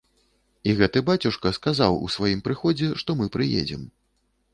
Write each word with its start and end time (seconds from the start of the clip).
І 0.69 0.73
гэты 0.77 1.01
бацюшка 1.09 1.51
сказаў 1.57 1.97
у 2.05 2.09
сваім 2.15 2.41
прыходзе, 2.47 2.89
што 3.03 3.17
мы 3.21 3.29
прыедзем. 3.37 3.83